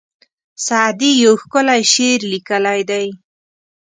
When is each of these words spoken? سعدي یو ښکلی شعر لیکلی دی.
سعدي 0.65 1.11
یو 1.23 1.33
ښکلی 1.41 1.81
شعر 1.93 2.19
لیکلی 2.31 2.81
دی. 2.89 3.05